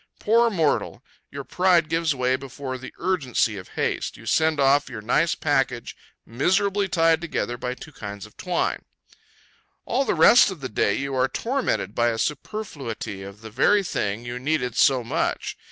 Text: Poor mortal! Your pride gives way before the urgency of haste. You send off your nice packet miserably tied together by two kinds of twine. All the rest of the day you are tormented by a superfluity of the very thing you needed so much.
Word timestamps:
Poor 0.19 0.49
mortal! 0.49 1.03
Your 1.29 1.43
pride 1.43 1.87
gives 1.87 2.15
way 2.15 2.35
before 2.35 2.79
the 2.79 2.91
urgency 2.97 3.55
of 3.57 3.67
haste. 3.77 4.17
You 4.17 4.25
send 4.25 4.59
off 4.59 4.89
your 4.89 4.99
nice 5.03 5.35
packet 5.35 5.93
miserably 6.25 6.87
tied 6.87 7.21
together 7.21 7.55
by 7.55 7.75
two 7.75 7.91
kinds 7.91 8.25
of 8.25 8.35
twine. 8.35 8.85
All 9.85 10.03
the 10.03 10.15
rest 10.15 10.49
of 10.49 10.59
the 10.59 10.69
day 10.69 10.95
you 10.95 11.13
are 11.13 11.27
tormented 11.27 11.93
by 11.93 12.07
a 12.07 12.17
superfluity 12.17 13.21
of 13.21 13.41
the 13.41 13.51
very 13.51 13.83
thing 13.83 14.25
you 14.25 14.39
needed 14.39 14.75
so 14.75 15.03
much. 15.03 15.55